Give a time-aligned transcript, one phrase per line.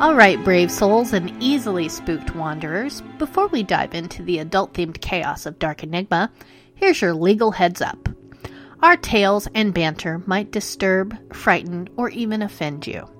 [0.00, 5.00] All right, brave souls and easily spooked wanderers, before we dive into the adult themed
[5.00, 6.30] chaos of Dark Enigma,
[6.76, 8.08] here's your legal heads up.
[8.80, 13.10] Our tales and banter might disturb, frighten, or even offend you.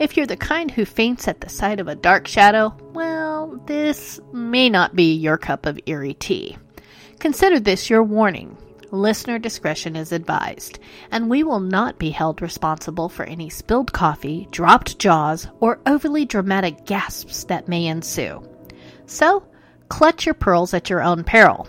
[0.00, 4.18] If you're the kind who faints at the sight of a dark shadow, well, this
[4.32, 6.58] may not be your cup of eerie tea.
[7.20, 8.58] Consider this your warning.
[8.94, 10.78] Listener discretion is advised,
[11.10, 16.24] and we will not be held responsible for any spilled coffee, dropped jaws, or overly
[16.24, 18.48] dramatic gasps that may ensue.
[19.06, 19.42] So,
[19.88, 21.66] clutch your pearls at your own peril.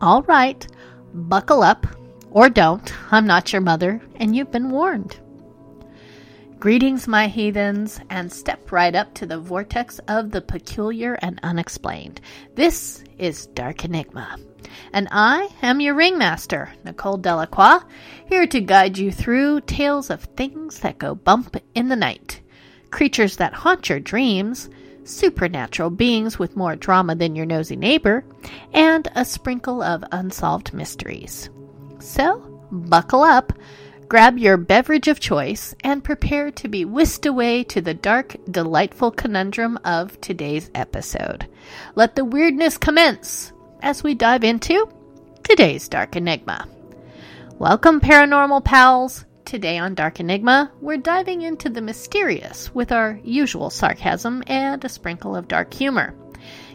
[0.00, 0.66] All right,
[1.14, 1.86] buckle up,
[2.32, 2.92] or don't.
[3.12, 5.16] I'm not your mother, and you've been warned.
[6.60, 12.20] Greetings, my heathens, and step right up to the vortex of the peculiar and unexplained.
[12.56, 14.36] This is Dark Enigma.
[14.92, 17.78] And I am your ringmaster, Nicole Delacroix,
[18.26, 22.40] here to guide you through tales of things that go bump in the night,
[22.90, 24.68] creatures that haunt your dreams,
[25.04, 28.24] supernatural beings with more drama than your nosy neighbor,
[28.72, 31.50] and a sprinkle of unsolved mysteries.
[32.00, 32.40] So,
[32.72, 33.52] buckle up
[34.08, 39.10] Grab your beverage of choice and prepare to be whisked away to the dark, delightful
[39.10, 41.46] conundrum of today's episode.
[41.94, 44.88] Let the weirdness commence as we dive into
[45.42, 46.66] today's Dark Enigma.
[47.58, 49.26] Welcome, paranormal pals.
[49.44, 54.88] Today on Dark Enigma, we're diving into the mysterious with our usual sarcasm and a
[54.88, 56.14] sprinkle of dark humor.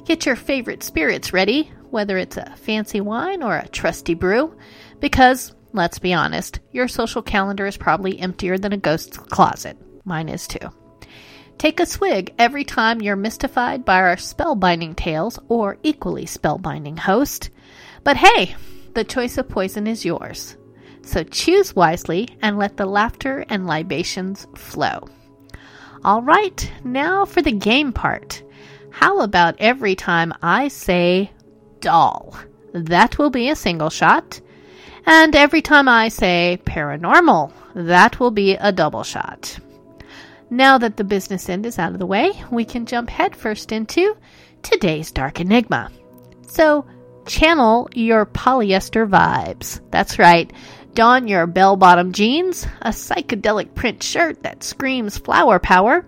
[0.05, 4.55] Get your favorite spirits ready, whether it's a fancy wine or a trusty brew,
[4.99, 9.75] because Let's be honest, your social calendar is probably emptier than a ghost's closet.
[10.05, 10.69] Mine is too.
[11.57, 17.49] Take a swig every time you're mystified by our spellbinding tales or equally spellbinding host.
[18.03, 18.55] But hey,
[18.93, 20.57] the choice of poison is yours.
[21.01, 25.07] So choose wisely and let the laughter and libations flow.
[26.03, 28.43] All right, now for the game part.
[28.91, 31.31] How about every time I say
[31.79, 32.37] doll?
[32.73, 34.39] That will be a single shot.
[35.05, 39.59] And every time I say paranormal, that will be a double shot.
[40.49, 44.15] Now that the business end is out of the way, we can jump headfirst into
[44.61, 45.91] today's Dark Enigma.
[46.47, 46.85] So,
[47.25, 49.81] channel your polyester vibes.
[49.91, 50.51] That's right.
[50.93, 56.05] Don your bell bottom jeans, a psychedelic print shirt that screams flower power,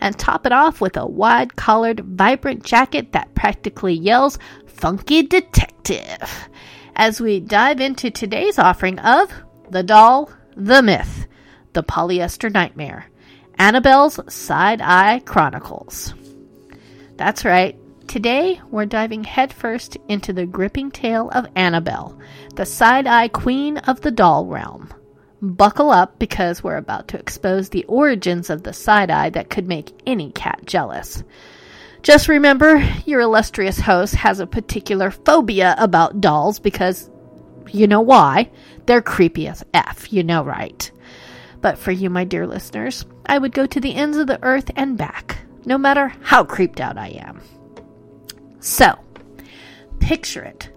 [0.00, 6.48] and top it off with a wide collared, vibrant jacket that practically yells, Funky Detective
[6.96, 9.32] as we dive into today's offering of
[9.70, 11.26] The Doll, The Myth,
[11.72, 13.10] The Polyester Nightmare,
[13.58, 16.14] Annabelle's Side Eye Chronicles.
[17.16, 17.76] That's right,
[18.08, 22.18] today we're diving headfirst into the gripping tale of Annabelle,
[22.56, 24.92] the side eye queen of the doll realm.
[25.40, 29.66] Buckle up because we're about to expose the origins of the side eye that could
[29.66, 31.24] make any cat jealous.
[32.02, 37.08] Just remember, your illustrious host has a particular phobia about dolls because
[37.68, 38.50] you know why.
[38.86, 40.90] They're creepy as F, you know, right?
[41.60, 44.70] But for you, my dear listeners, I would go to the ends of the earth
[44.74, 47.40] and back, no matter how creeped out I am.
[48.58, 48.98] So,
[50.00, 50.70] picture it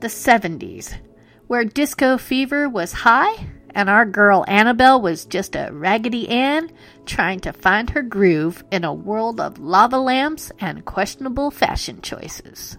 [0.00, 0.98] the 70s,
[1.46, 6.70] where disco fever was high and our girl Annabelle was just a Raggedy Ann
[7.06, 12.78] trying to find her groove in a world of lava lamps and questionable fashion choices.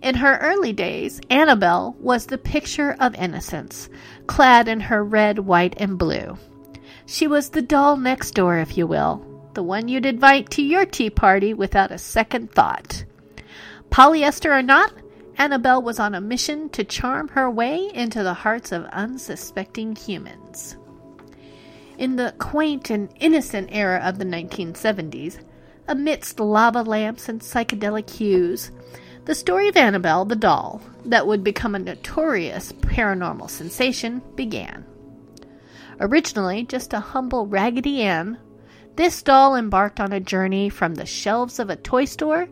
[0.00, 3.88] In her early days, Annabelle was the picture of innocence,
[4.26, 6.38] clad in her red, white, and blue.
[7.06, 9.24] She was the doll next door, if you will,
[9.54, 13.04] the one you'd invite to your tea party without a second thought.
[13.90, 14.92] Polyester or not,
[15.38, 20.76] Annabelle was on a mission to charm her way into the hearts of unsuspecting humans.
[21.96, 25.38] In the quaint and innocent era of the 1970s,
[25.86, 28.72] amidst lava lamps and psychedelic hues,
[29.26, 34.84] the story of Annabelle the doll, that would become a notorious paranormal sensation, began.
[36.00, 38.38] Originally just a humble Raggedy Ann,
[38.96, 42.48] this doll embarked on a journey from the shelves of a toy store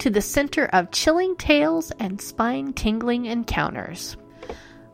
[0.00, 4.16] to the center of chilling tales and spine tingling encounters.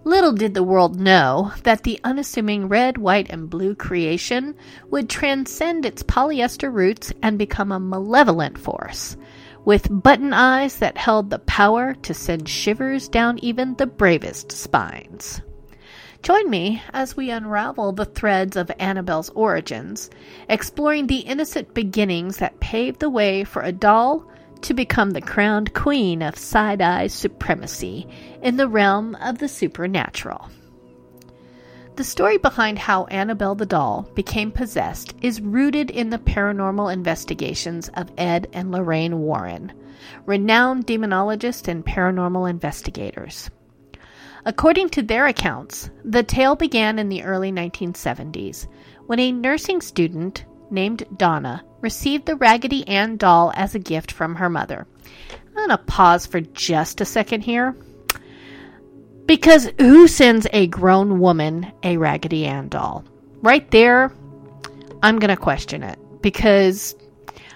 [0.04, 4.54] Little did the world know that the unassuming red, white, and blue creation
[4.90, 9.16] would transcend its polyester roots and become a malevolent force,
[9.64, 15.40] with button eyes that held the power to send shivers down even the bravest spines.
[16.22, 20.10] Join me as we unravel the threads of Annabelle's origins,
[20.48, 24.24] exploring the innocent beginnings that paved the way for a doll
[24.62, 28.08] to become the crowned queen of side eye supremacy
[28.42, 30.48] in the realm of the supernatural.
[31.96, 37.88] The story behind how Annabelle the doll became possessed is rooted in the paranormal investigations
[37.94, 39.72] of Ed and Lorraine Warren,
[40.26, 43.50] renowned demonologists and paranormal investigators.
[44.44, 48.68] According to their accounts, the tale began in the early 1970s
[49.06, 54.36] when a nursing student named Donna received the Raggedy Ann doll as a gift from
[54.36, 54.86] her mother.
[55.48, 57.76] I'm going to pause for just a second here.
[59.26, 63.04] Because who sends a grown woman a Raggedy Ann doll?
[63.42, 64.12] Right there,
[65.02, 66.94] I'm going to question it because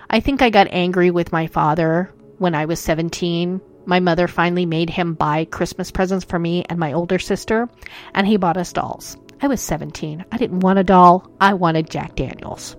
[0.09, 3.61] I think I got angry with my father when I was 17.
[3.87, 7.69] My mother finally made him buy Christmas presents for me and my older sister,
[8.15, 9.17] and he bought us dolls.
[9.43, 10.25] I was 17.
[10.31, 12.77] I didn't want a doll, I wanted Jack Daniels.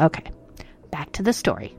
[0.00, 0.30] Okay,
[0.90, 1.76] back to the story.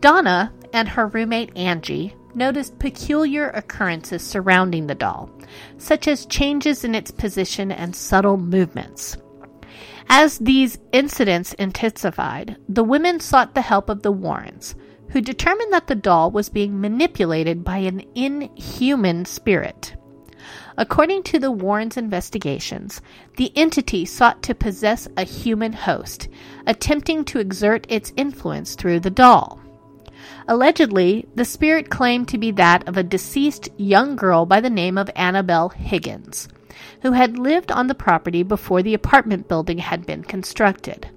[0.00, 5.30] Donna and her roommate Angie noticed peculiar occurrences surrounding the doll,
[5.78, 9.16] such as changes in its position and subtle movements.
[10.08, 14.74] As these incidents intensified, the women sought the help of the Warrens,
[15.10, 19.94] who determined that the doll was being manipulated by an inhuman spirit.
[20.76, 23.00] According to the Warrens' investigations,
[23.36, 26.28] the entity sought to possess a human host,
[26.66, 29.60] attempting to exert its influence through the doll.
[30.48, 34.98] Allegedly, the spirit claimed to be that of a deceased young girl by the name
[34.98, 36.48] of Annabelle Higgins,
[37.02, 41.08] who had lived on the property before the apartment building had been constructed.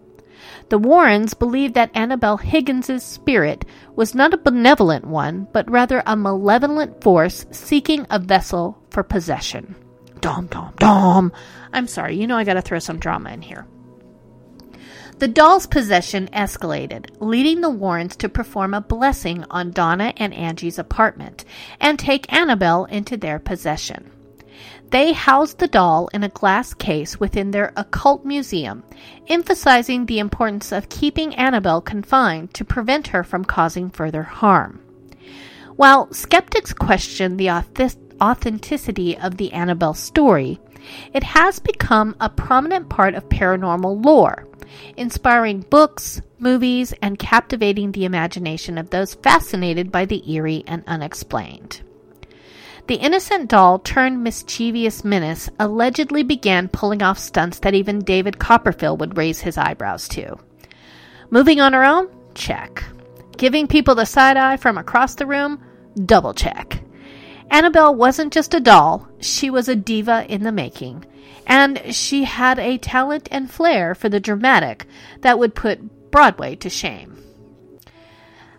[0.70, 3.66] The Warrens believed that Annabelle Higgins's spirit
[3.96, 9.76] was not a benevolent one, but rather a malevolent force seeking a vessel for possession.
[10.22, 11.32] Dom, dom, dom.
[11.74, 13.68] I'm sorry, you know I gotta throw some drama in here.
[15.20, 20.80] The doll's possession escalated, leading the Warrens to perform a blessing on Donna and Angie's
[20.80, 21.46] apartment
[21.80, 24.12] and take Annabelle into their possession.
[24.90, 28.84] They housed the doll in a glass case within their occult museum,
[29.28, 34.82] emphasizing the importance of keeping Annabelle confined to prevent her from causing further harm.
[35.76, 37.50] While skeptics question the
[38.22, 40.60] authenticity of the Annabelle story,
[41.14, 44.48] it has become a prominent part of paranormal lore,
[44.98, 51.82] inspiring books, movies, and captivating the imagination of those fascinated by the eerie and unexplained.
[52.88, 59.00] The innocent doll turned mischievous menace allegedly began pulling off stunts that even David Copperfield
[59.00, 60.38] would raise his eyebrows to.
[61.30, 62.10] Moving on her own?
[62.36, 62.84] Check.
[63.38, 65.64] Giving people the side eye from across the room?
[66.06, 66.82] Double check.
[67.50, 71.06] Annabelle wasn't just a doll, she was a diva in the making,
[71.48, 74.86] and she had a talent and flair for the dramatic
[75.22, 77.18] that would put Broadway to shame.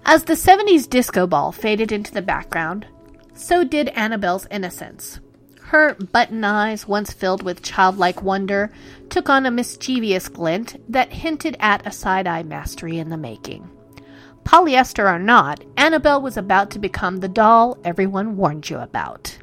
[0.06, 2.86] As the 70s disco ball faded into the background,
[3.34, 5.20] so did Annabelle's innocence.
[5.60, 8.70] Her button eyes, once filled with childlike wonder,
[9.08, 13.68] took on a mischievous glint that hinted at a side eye mastery in the making.
[14.44, 19.38] Polyester or not, Annabelle was about to become the doll everyone warned you about.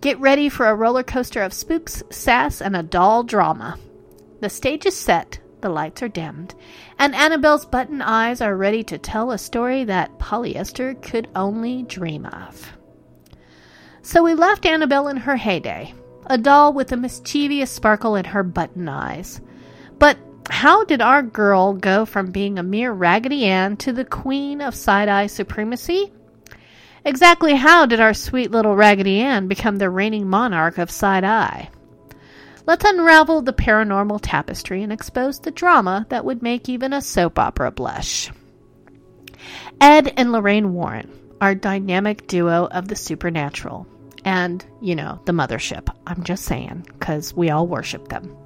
[0.00, 3.78] Get ready for a roller coaster of spooks, sass, and a doll drama.
[4.40, 6.54] The stage is set, the lights are dimmed,
[6.98, 12.26] and Annabelle's button eyes are ready to tell a story that polyester could only dream
[12.26, 12.72] of.
[14.04, 15.94] So we left Annabelle in her heyday,
[16.26, 19.40] a doll with a mischievous sparkle in her button eyes.
[19.98, 20.18] But
[20.50, 24.74] how did our girl go from being a mere Raggedy Ann to the queen of
[24.74, 26.12] side eye supremacy?
[27.06, 31.70] Exactly how did our sweet little Raggedy Ann become the reigning monarch of side eye?
[32.66, 37.38] Let's unravel the paranormal tapestry and expose the drama that would make even a soap
[37.38, 38.30] opera blush.
[39.80, 43.86] Ed and Lorraine Warren, our dynamic duo of the supernatural,
[44.24, 45.94] and, you know, the mothership.
[46.06, 48.36] I'm just saying, because we all worship them.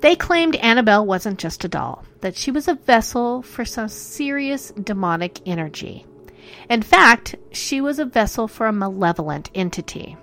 [0.00, 4.70] They claimed Annabelle wasn't just a doll, that she was a vessel for some serious
[4.70, 6.06] demonic energy.
[6.68, 10.16] In fact, she was a vessel for a malevolent entity.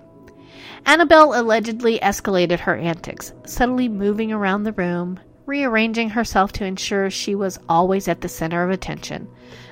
[0.86, 7.36] Annabelle allegedly escalated her antics, subtly moving around the room, rearranging herself to ensure she
[7.36, 9.28] was always at the center of attention.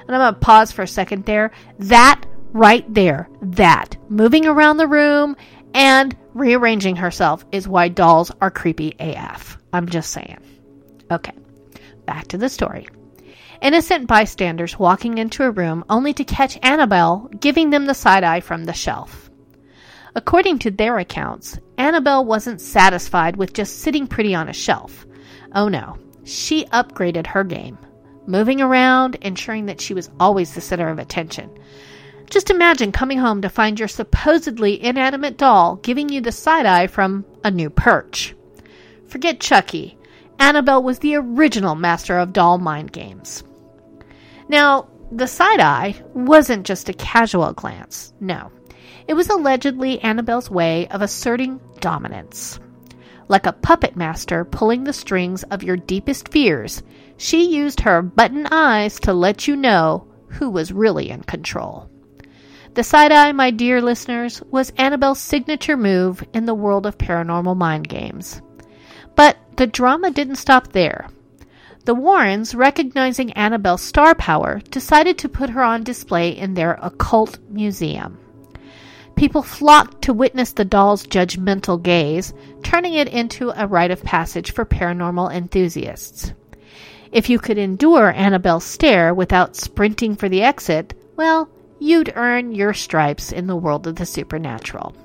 [0.08, 1.52] And I'm going to pause for a second there.
[1.80, 5.36] That right there, that, moving around the room
[5.74, 9.58] and rearranging herself is why dolls are creepy AF.
[9.74, 10.40] I'm just saying.
[11.12, 11.34] Okay,
[12.06, 12.88] back to the story.
[13.62, 18.40] Innocent bystanders walking into a room only to catch Annabelle giving them the side eye
[18.40, 19.30] from the shelf.
[20.16, 25.06] According to their accounts, Annabelle wasn't satisfied with just sitting pretty on a shelf.
[25.54, 27.78] Oh no, she upgraded her game,
[28.28, 31.50] moving around, ensuring that she was always the center of attention.
[32.36, 36.88] Just imagine coming home to find your supposedly inanimate doll giving you the side eye
[36.88, 38.36] from a new perch.
[39.08, 39.98] Forget Chucky.
[40.38, 43.46] Annabelle was the original master of doll mind games.
[44.50, 48.12] Now, the side eye wasn't just a casual glance.
[48.20, 48.52] No.
[49.08, 52.60] It was allegedly Annabelle's way of asserting dominance.
[53.30, 56.84] Like a puppet master pulling the strings of your deepest fears,
[57.16, 61.90] she used her button eyes to let you know who was really in control.
[62.76, 67.56] The side eye, my dear listeners, was Annabelle's signature move in the world of paranormal
[67.56, 68.42] mind games.
[69.16, 71.08] But the drama didn't stop there.
[71.86, 77.40] The Warrens, recognizing Annabelle's star power, decided to put her on display in their occult
[77.50, 78.18] museum.
[79.16, 84.52] People flocked to witness the doll's judgmental gaze, turning it into a rite of passage
[84.52, 86.34] for paranormal enthusiasts.
[87.14, 92.74] If you could endure Annabelle's stare without sprinting for the exit, well, you'd earn your
[92.74, 94.96] stripes in the world of the supernatural.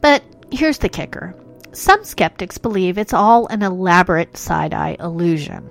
[0.00, 1.34] But here's the kicker
[1.72, 5.70] some skeptics believe it's all an elaborate side eye illusion.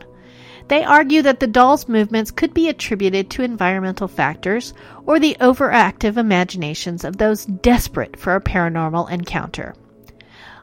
[0.67, 4.73] They argue that the doll's movements could be attributed to environmental factors
[5.05, 9.73] or the overactive imaginations of those desperate for a paranormal encounter.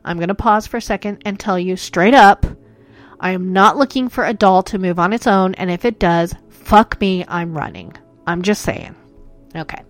[0.05, 2.47] I'm going to pause for a second and tell you straight up
[3.19, 5.99] I am not looking for a doll to move on its own, and if it
[5.99, 7.95] does, fuck me, I'm running.
[8.27, 8.95] I'm just saying.
[9.55, 9.83] Okay,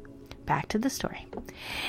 [0.46, 1.26] back to the story.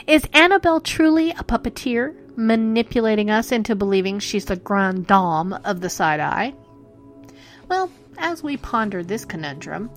[0.07, 5.89] Is Annabelle truly a puppeteer, manipulating us into believing she's the grand dame of the
[5.89, 6.53] side eye?
[7.67, 9.89] Well, as we ponder this conundrum,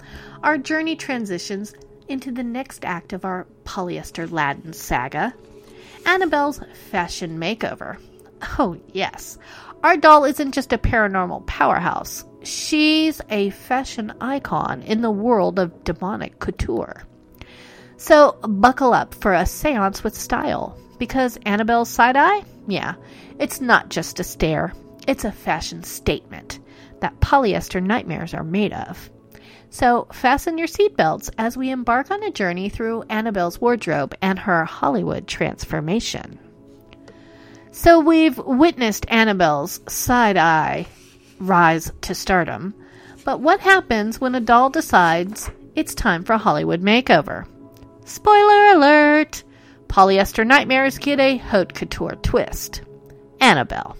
[0.42, 1.74] our journey transitions
[2.08, 5.34] into the next act of our polyester Latin saga
[6.06, 7.98] Annabelle's fashion makeover.
[8.58, 9.36] Oh, yes,
[9.82, 15.84] our doll isn't just a paranormal powerhouse, she's a fashion icon in the world of
[15.84, 17.04] demonic couture.
[17.96, 22.44] So, buckle up for a seance with style, because Annabelle's side eye?
[22.66, 22.94] Yeah,
[23.38, 24.72] it's not just a stare,
[25.06, 26.60] it's a fashion statement
[27.00, 29.10] that polyester nightmares are made of.
[29.70, 34.64] So, fasten your seatbelts as we embark on a journey through Annabelle's wardrobe and her
[34.64, 36.38] Hollywood transformation.
[37.72, 40.86] So, we've witnessed Annabelle's side eye
[41.40, 42.74] rise to stardom,
[43.24, 47.46] but what happens when a doll decides it's time for a Hollywood makeover?
[48.04, 49.44] Spoiler alert!
[49.88, 52.82] Polyester nightmares get a haute couture twist.
[53.40, 53.96] Annabelle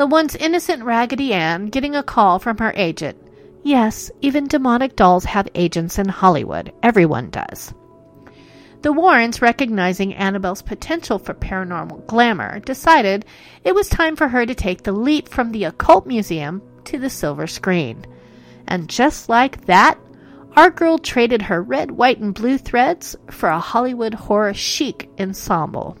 [0.00, 3.18] the once innocent Raggedy Ann getting a call from her agent.
[3.62, 6.72] Yes, even demonic dolls have agents in Hollywood.
[6.82, 7.74] Everyone does.
[8.82, 13.26] The Warrens, recognizing Annabelle's potential for paranormal glamour, decided
[13.62, 17.10] it was time for her to take the leap from the occult museum to the
[17.10, 18.06] silver screen.
[18.66, 19.98] And just like that,
[20.56, 25.98] our girl traded her red, white, and blue threads for a Hollywood horror chic ensemble.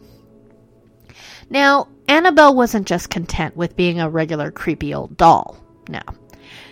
[1.50, 5.58] Now, Annabelle wasn't just content with being a regular creepy old doll.
[5.88, 6.00] No.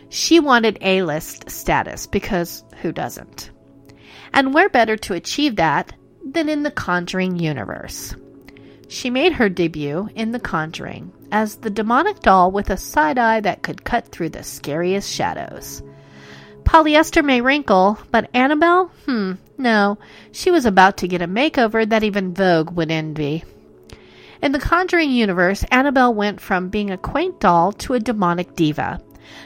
[0.09, 3.51] She wanted A list status because who doesn't?
[4.33, 5.93] And where better to achieve that
[6.25, 8.15] than in the Conjuring universe?
[8.89, 13.41] She made her debut in The Conjuring as the demonic doll with a side eye
[13.41, 15.83] that could cut through the scariest shadows.
[16.65, 18.91] Polyester may wrinkle, but Annabelle?
[19.07, 19.99] Hmm, no.
[20.33, 23.45] She was about to get a makeover that even Vogue would envy.
[24.41, 29.01] In the Conjuring universe, Annabelle went from being a quaint doll to a demonic diva,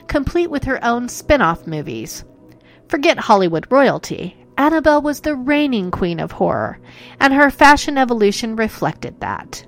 [0.06, 2.24] complete with her own spin off movies.
[2.88, 4.36] Forget Hollywood royalty.
[4.62, 6.78] Annabelle was the reigning queen of horror,
[7.18, 9.66] and her fashion evolution reflected that.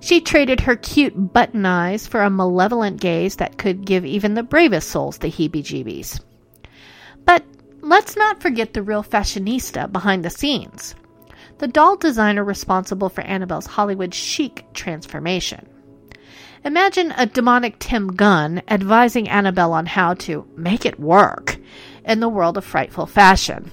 [0.00, 4.42] She traded her cute button eyes for a malevolent gaze that could give even the
[4.42, 6.18] bravest souls the heebie jeebies.
[7.26, 7.44] But
[7.82, 10.94] let's not forget the real fashionista behind the scenes
[11.58, 15.68] the doll designer responsible for Annabelle's Hollywood chic transformation.
[16.64, 21.58] Imagine a demonic Tim Gunn advising Annabelle on how to make it work
[22.06, 23.70] in the world of frightful fashion.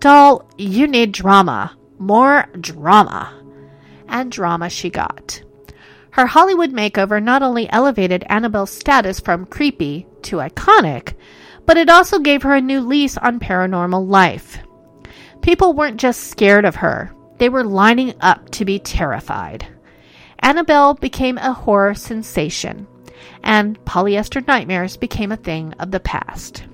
[0.00, 1.76] Doll, you need drama.
[1.98, 3.32] More drama.
[4.08, 5.42] And drama she got.
[6.10, 11.14] Her Hollywood makeover not only elevated Annabelle's status from creepy to iconic,
[11.66, 14.58] but it also gave her a new lease on paranormal life.
[15.42, 19.66] People weren't just scared of her, they were lining up to be terrified.
[20.40, 22.86] Annabelle became a horror sensation,
[23.42, 26.64] and polyester nightmares became a thing of the past.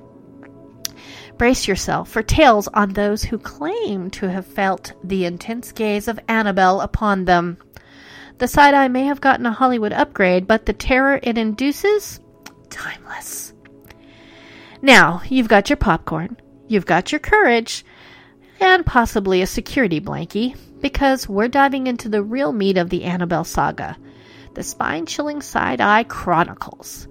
[1.43, 6.21] Brace yourself for tales on those who claim to have felt the intense gaze of
[6.29, 7.59] Annabelle upon them.
[8.39, 12.21] The side eye may have gotten a Hollywood upgrade, but the terror it induces?
[12.71, 13.55] Timeless.
[14.83, 16.37] Now, you've got your popcorn,
[16.69, 17.85] you've got your courage,
[18.61, 23.43] and possibly a security blankie, because we're diving into the real meat of the Annabelle
[23.43, 23.97] saga
[24.55, 27.09] the spine chilling side eye chronicles.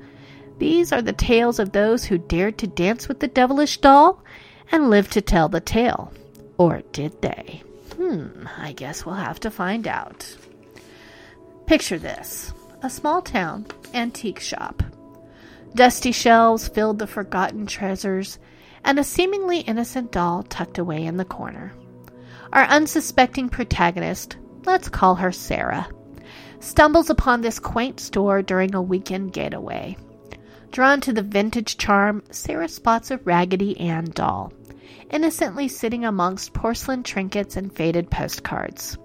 [0.61, 4.23] These are the tales of those who dared to dance with the devilish doll
[4.71, 6.13] and lived to tell the tale.
[6.59, 7.63] Or did they?
[7.97, 10.37] Hmm, I guess we'll have to find out.
[11.65, 12.53] Picture this
[12.83, 13.65] a small town
[13.95, 14.83] antique shop.
[15.73, 18.37] Dusty shelves filled the forgotten treasures,
[18.83, 21.73] and a seemingly innocent doll tucked away in the corner.
[22.53, 25.89] Our unsuspecting protagonist, let's call her Sarah,
[26.59, 29.97] stumbles upon this quaint store during a weekend getaway.
[30.71, 34.53] Drawn to the vintage charm, Sarah spots a Raggedy Ann doll,
[35.09, 38.97] innocently sitting amongst porcelain trinkets and faded postcards.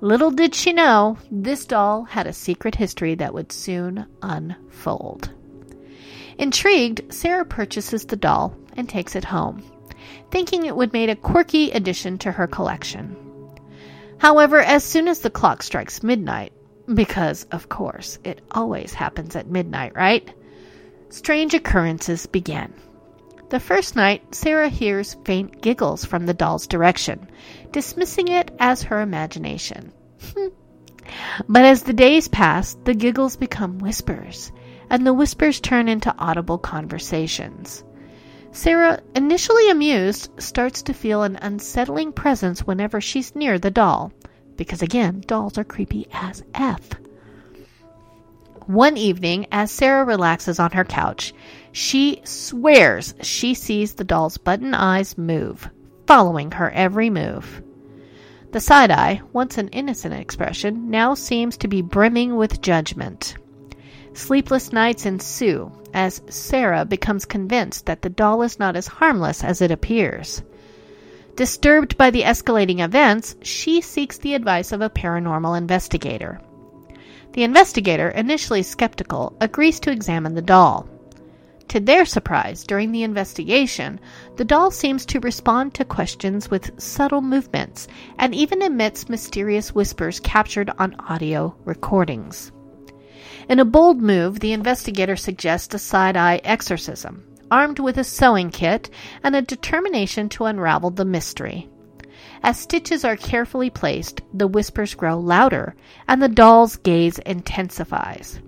[0.00, 5.30] Little did she know, this doll had a secret history that would soon unfold.
[6.36, 9.62] Intrigued, Sarah purchases the doll and takes it home,
[10.32, 13.16] thinking it would make a quirky addition to her collection.
[14.18, 16.52] However, as soon as the clock strikes midnight,
[16.92, 20.28] because of course it always happens at midnight, right?
[21.12, 22.72] Strange occurrences begin.
[23.50, 27.28] The first night, Sarah hears faint giggles from the doll's direction,
[27.70, 29.92] dismissing it as her imagination.
[30.34, 30.46] Hmm.
[31.50, 34.52] but as the days pass, the giggles become whispers,
[34.88, 37.84] and the whispers turn into audible conversations.
[38.50, 44.14] Sarah, initially amused, starts to feel an unsettling presence whenever she's near the doll,
[44.56, 46.88] because again, dolls are creepy as F.
[48.66, 51.34] One evening, as Sarah relaxes on her couch,
[51.72, 55.68] she swears she sees the doll's button eyes move,
[56.06, 57.62] following her every move.
[58.52, 63.34] The side eye, once an innocent expression, now seems to be brimming with judgment.
[64.12, 69.62] Sleepless nights ensue as Sarah becomes convinced that the doll is not as harmless as
[69.62, 70.42] it appears.
[71.34, 76.40] Disturbed by the escalating events, she seeks the advice of a paranormal investigator.
[77.32, 80.86] The investigator, initially skeptical, agrees to examine the doll.
[81.68, 83.98] To their surprise, during the investigation,
[84.36, 90.20] the doll seems to respond to questions with subtle movements and even emits mysterious whispers
[90.20, 92.52] captured on audio recordings.
[93.48, 98.50] In a bold move, the investigator suggests a side eye exorcism, armed with a sewing
[98.50, 98.90] kit
[99.22, 101.70] and a determination to unravel the mystery.
[102.42, 105.76] As stitches are carefully placed, the whispers grow louder
[106.08, 108.40] and the doll's gaze intensifies.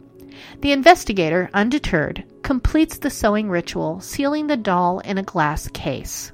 [0.61, 6.33] The investigator, undeterred, completes the sewing ritual, sealing the doll in a glass case.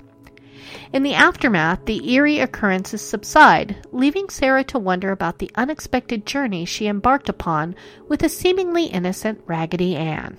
[0.92, 6.64] In the aftermath, the eerie occurrences subside, leaving Sarah to wonder about the unexpected journey
[6.64, 7.75] she embarked upon
[8.09, 10.38] with a seemingly innocent Raggedy Ann.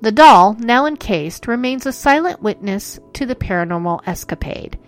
[0.00, 4.78] The doll, now encased, remains a silent witness to the paranormal escapade,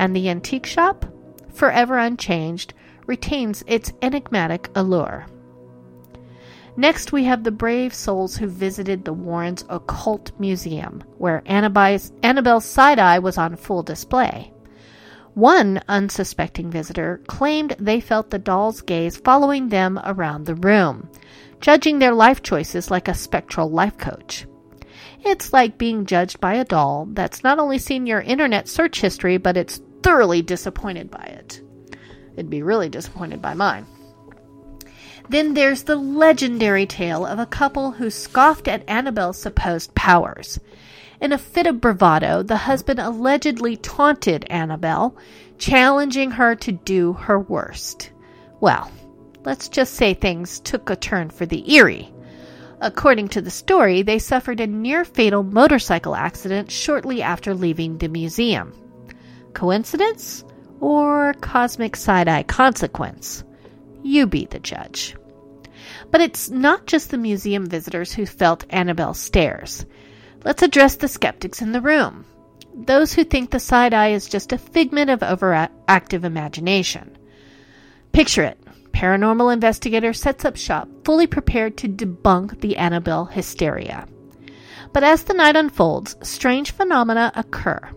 [0.00, 1.04] and the antique shop,
[1.52, 2.72] forever unchanged,
[3.06, 5.26] retains its enigmatic allure.
[6.76, 12.98] Next, we have the brave souls who visited the Warrens Occult Museum, where Annabelle's side
[12.98, 14.52] eye was on full display.
[15.34, 21.10] One unsuspecting visitor claimed they felt the doll's gaze following them around the room,
[21.60, 24.46] judging their life choices like a spectral life coach.
[25.22, 29.36] It's like being judged by a doll that's not only seen your internet search history,
[29.36, 31.60] but it's thoroughly disappointed by it.
[32.34, 33.86] It'd be really disappointed by mine.
[35.28, 40.58] Then there's the legendary tale of a couple who scoffed at Annabelle's supposed powers.
[41.20, 45.16] In a fit of bravado, the husband allegedly taunted Annabelle,
[45.58, 48.10] challenging her to do her worst.
[48.60, 48.90] Well,
[49.44, 52.12] let's just say things took a turn for the eerie.
[52.80, 58.08] According to the story, they suffered a near fatal motorcycle accident shortly after leaving the
[58.08, 58.72] museum.
[59.54, 60.44] Coincidence
[60.80, 63.44] or cosmic side eye consequence?
[64.02, 65.16] You be the judge.
[66.10, 69.84] But it's not just the museum visitors who felt Annabelle's stares.
[70.44, 72.24] Let's address the skeptics in the room.
[72.74, 77.16] Those who think the side eye is just a figment of overactive imagination.
[78.12, 78.58] Picture it.
[78.92, 84.06] Paranormal investigator sets up shop, fully prepared to debunk the Annabelle hysteria.
[84.92, 87.90] But as the night unfolds, strange phenomena occur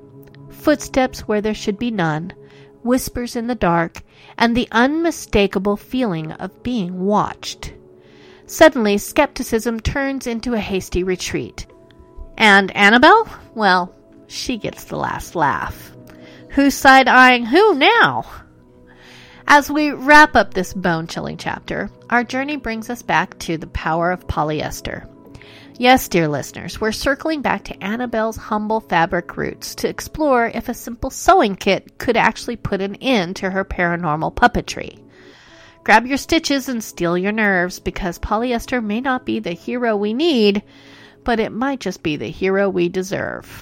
[0.63, 2.31] footsteps where there should be none,
[2.83, 4.01] whispers in the dark,
[4.37, 7.73] and the unmistakable feeling of being watched.
[8.45, 11.65] Suddenly, skepticism turns into a hasty retreat.
[12.37, 13.27] And Annabelle?
[13.55, 13.93] Well,
[14.27, 15.91] she gets the last laugh.
[16.49, 18.25] Who's side eyeing who now?
[19.47, 23.67] As we wrap up this bone chilling chapter, our journey brings us back to the
[23.67, 25.07] power of polyester.
[25.83, 30.73] Yes, dear listeners, we're circling back to Annabelle's humble fabric roots to explore if a
[30.73, 35.03] simple sewing kit could actually put an end to her paranormal puppetry.
[35.83, 40.13] Grab your stitches and steel your nerves because polyester may not be the hero we
[40.13, 40.63] need,
[41.25, 43.61] but it might just be the hero we deserve.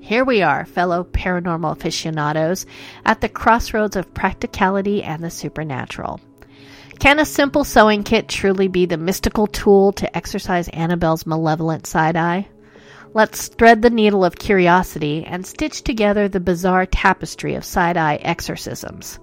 [0.00, 2.66] Here we are, fellow paranormal aficionados,
[3.06, 6.20] at the crossroads of practicality and the supernatural.
[6.98, 12.16] Can a simple sewing kit truly be the mystical tool to exorcise Annabelle's malevolent side
[12.16, 12.48] eye?
[13.12, 18.16] Let's thread the needle of curiosity and stitch together the bizarre tapestry of side eye
[18.16, 19.18] exorcisms.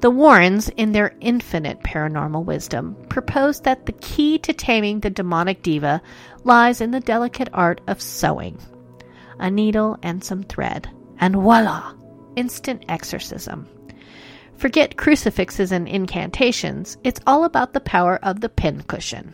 [0.00, 5.62] The Warrens, in their infinite paranormal wisdom, proposed that the key to taming the demonic
[5.62, 6.00] diva
[6.44, 8.58] lies in the delicate art of sewing.
[9.38, 11.94] A needle and some thread, and voila!
[12.36, 13.68] Instant exorcism.
[14.58, 19.32] Forget crucifixes and incantations, it's all about the power of the pincushion.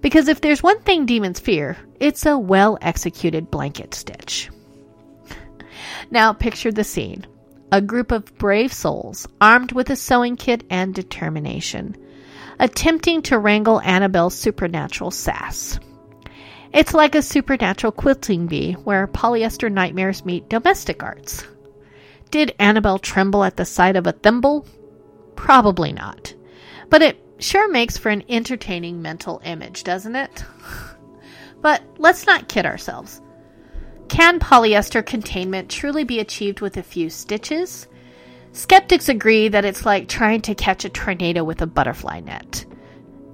[0.00, 4.48] Because if there's one thing demons fear, it's a well executed blanket stitch.
[6.10, 7.26] Now picture the scene
[7.70, 11.96] a group of brave souls armed with a sewing kit and determination,
[12.58, 15.78] attempting to wrangle Annabelle's supernatural sass.
[16.72, 21.44] It's like a supernatural quilting bee where polyester nightmares meet domestic arts.
[22.30, 24.66] Did Annabelle tremble at the sight of a thimble?
[25.34, 26.34] Probably not.
[26.90, 30.44] But it sure makes for an entertaining mental image, doesn't it?
[31.62, 33.22] but let's not kid ourselves.
[34.08, 37.86] Can polyester containment truly be achieved with a few stitches?
[38.52, 42.64] Skeptics agree that it's like trying to catch a tornado with a butterfly net.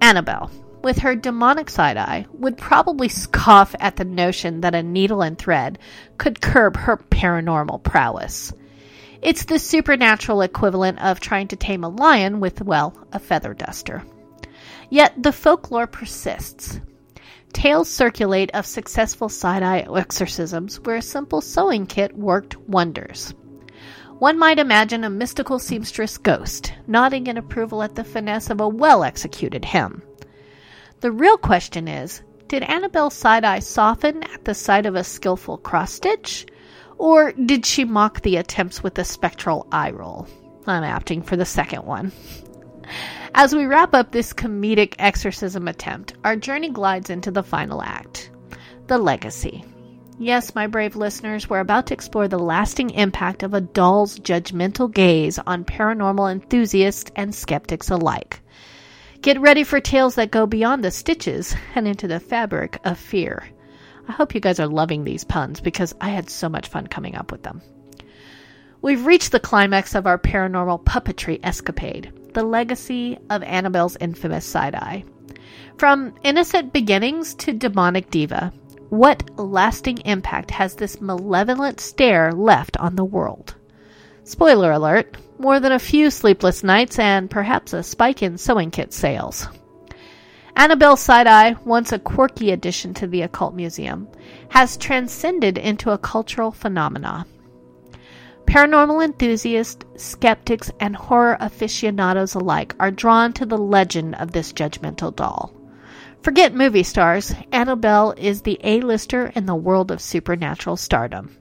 [0.01, 0.51] Annabelle,
[0.83, 5.39] with her demonic side eye, would probably scoff at the notion that a needle and
[5.39, 5.79] thread
[6.19, 8.53] could curb her paranormal prowess.
[9.25, 14.03] It's the supernatural equivalent of trying to tame a lion with, well, a feather duster.
[14.91, 16.79] Yet the folklore persists.
[17.55, 23.33] Tales circulate of successful side eye exorcisms where a simple sewing kit worked wonders.
[24.19, 28.69] One might imagine a mystical seamstress ghost nodding in approval at the finesse of a
[28.69, 30.03] well executed hem.
[31.01, 35.57] The real question is did Annabelle's side eye soften at the sight of a skillful
[35.57, 36.45] cross stitch?
[36.99, 40.29] Or did she mock the attempts with a spectral eye roll?
[40.67, 42.13] I'm opting for the second one.
[43.35, 48.31] As we wrap up this comedic exorcism attempt, our journey glides into the final act
[48.87, 49.65] the legacy.
[50.19, 54.93] Yes, my brave listeners, we're about to explore the lasting impact of a doll's judgmental
[54.93, 58.41] gaze on paranormal enthusiasts and skeptics alike.
[59.23, 63.49] Get ready for tales that go beyond the stitches and into the fabric of fear.
[64.09, 67.17] I hope you guys are loving these puns because I had so much fun coming
[67.17, 67.63] up with them.
[68.83, 74.75] We've reached the climax of our paranormal puppetry escapade the legacy of Annabelle's infamous side
[74.75, 75.05] eye.
[75.79, 78.53] From innocent beginnings to demonic diva,
[78.91, 83.55] what lasting impact has this malevolent stare left on the world?
[84.25, 88.93] Spoiler alert more than a few sleepless nights and perhaps a spike in sewing kit
[88.93, 89.49] sales.
[90.57, 94.07] Annabelle Side Eye, once a quirky addition to the Occult Museum,
[94.51, 97.25] has transcended into a cultural phenomenon.
[98.47, 105.15] Paranormal enthusiasts, skeptics, and horror aficionados alike are drawn to the legend of this judgmental
[105.15, 105.53] doll.
[106.23, 111.37] Forget movie stars, Annabelle is the A-lister in the world of supernatural stardom.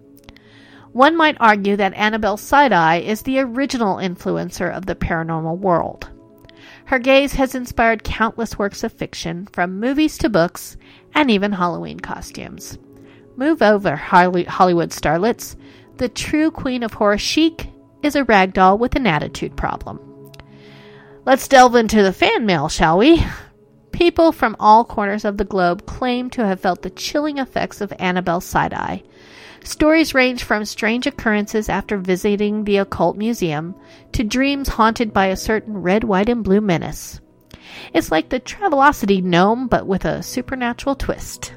[0.91, 6.09] One might argue that Annabelle Side Eye is the original influencer of the paranormal world.
[6.93, 10.77] Her gaze has inspired countless works of fiction, from movies to books,
[11.15, 12.77] and even Halloween costumes.
[13.35, 15.55] Move over, Hollywood starlets.
[15.97, 17.67] The true queen of horror chic
[18.03, 19.99] is a ragdoll with an attitude problem.
[21.25, 23.25] Let's delve into the fan mail, shall we?
[23.91, 27.91] People from all corners of the globe claim to have felt the chilling effects of
[27.97, 29.01] Annabelle's side eye.
[29.63, 33.73] Stories range from strange occurrences after visiting the occult museum
[34.11, 37.21] to dreams haunted by a certain red, white, and blue menace.
[37.93, 41.55] It's like the Travelocity gnome, but with a supernatural twist.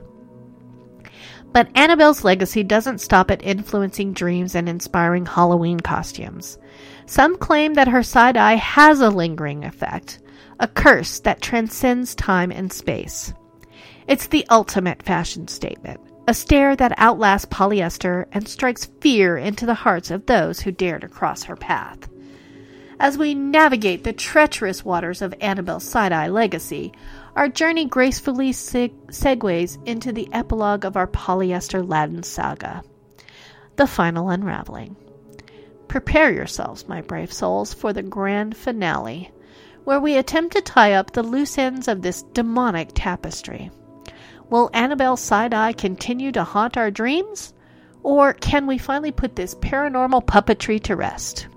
[1.53, 6.59] But Annabelle's legacy doesn't stop at influencing dreams and inspiring Halloween costumes.
[7.07, 10.21] Some claim that her side eye has a lingering effect,
[10.61, 13.33] a curse that transcends time and space.
[14.07, 19.75] It's the ultimate fashion statement, a stare that outlasts polyester and strikes fear into the
[19.75, 22.09] hearts of those who dare to cross her path.
[22.99, 26.93] As we navigate the treacherous waters of Annabelle's side eye legacy,
[27.35, 32.83] our journey gracefully seg- segues into the epilogue of our polyester Latin saga
[33.77, 34.97] the final unraveling.
[35.89, 39.31] Prepare yourselves, my brave souls, for the grand finale,
[39.85, 43.71] where we attempt to tie up the loose ends of this demonic tapestry.
[44.49, 47.53] Will Annabelle's side eye continue to haunt our dreams?
[48.03, 51.49] Or can we finally put this paranormal puppetry to rest?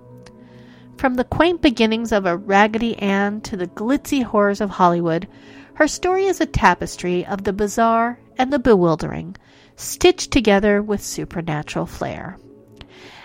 [0.97, 5.28] From the quaint beginnings of a Raggedy Ann to the glitzy horrors of Hollywood,
[5.75, 9.36] her story is a tapestry of the bizarre and the bewildering,
[9.75, 12.38] stitched together with supernatural flair.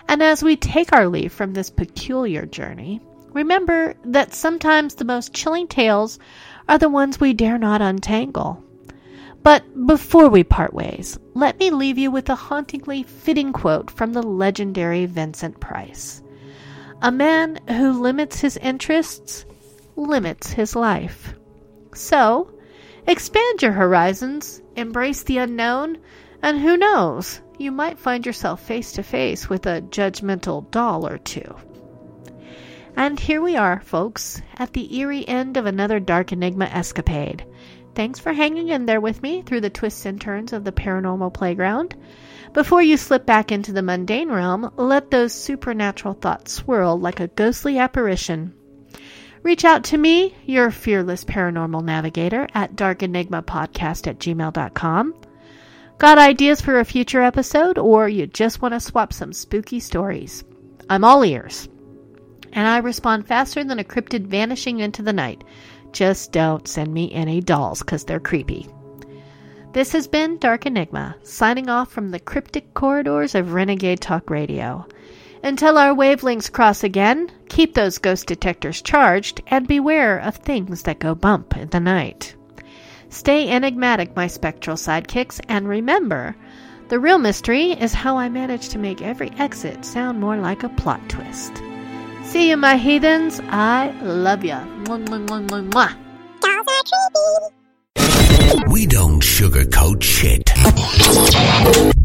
[0.08, 3.00] And as we take our leave from this peculiar journey,
[3.32, 6.18] remember that sometimes the most chilling tales
[6.68, 8.63] are the ones we dare not untangle.
[9.44, 14.14] But before we part ways, let me leave you with a hauntingly fitting quote from
[14.14, 16.22] the legendary Vincent Price.
[17.02, 19.44] A man who limits his interests
[19.96, 21.34] limits his life.
[21.94, 22.54] So,
[23.06, 25.98] expand your horizons, embrace the unknown,
[26.42, 31.18] and who knows, you might find yourself face to face with a judgmental doll or
[31.18, 31.54] two.
[32.96, 37.44] And here we are, folks, at the eerie end of another Dark Enigma escapade.
[37.94, 41.32] Thanks for hanging in there with me through the twists and turns of the paranormal
[41.32, 41.94] playground.
[42.52, 47.28] Before you slip back into the mundane realm, let those supernatural thoughts swirl like a
[47.28, 48.54] ghostly apparition.
[49.44, 55.14] Reach out to me, your fearless paranormal navigator, at darkenigmapodcast at gmail.com.
[55.98, 60.44] Got ideas for a future episode, or you just want to swap some spooky stories?
[60.88, 61.68] I'm all ears.
[62.52, 65.44] And I respond faster than a cryptid vanishing into the night.
[65.94, 68.68] Just don't send me any dolls, because they're creepy.
[69.72, 74.86] This has been Dark Enigma, signing off from the cryptic corridors of Renegade Talk Radio.
[75.44, 80.98] Until our wavelengths cross again, keep those ghost detectors charged and beware of things that
[80.98, 82.34] go bump in the night.
[83.08, 86.34] Stay enigmatic, my spectral sidekicks, and remember
[86.88, 90.68] the real mystery is how I managed to make every exit sound more like a
[90.70, 91.62] plot twist.
[92.24, 93.40] See you, my heathens.
[93.50, 94.60] I love ya.
[94.84, 95.92] Mwah, mwah, mwah, mwah, mwah.
[98.72, 100.50] We don't sugarcoat shit.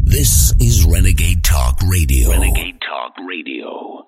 [0.04, 2.30] This is Renegade Talk Radio.
[2.30, 3.99] Renegade Talk Radio.